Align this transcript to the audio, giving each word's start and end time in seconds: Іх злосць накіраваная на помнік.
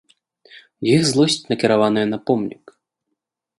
Іх 0.93 1.01
злосць 1.11 1.45
накіраваная 1.53 2.07
на 2.15 2.21
помнік. 2.31 2.77